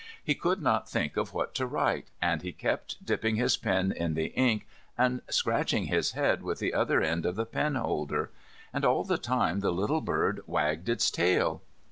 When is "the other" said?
6.57-7.03